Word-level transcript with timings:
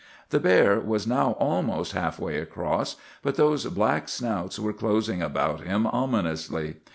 "The 0.31 0.39
bear 0.39 0.79
was 0.79 1.05
now 1.05 1.33
almost 1.33 1.91
half 1.91 2.17
way 2.17 2.39
across, 2.39 2.95
but 3.21 3.35
those 3.35 3.67
black 3.67 4.09
snouts 4.09 4.57
were 4.57 4.73
closing 4.73 5.21
about 5.21 5.61
him 5.61 5.85
ominously. 5.85 6.77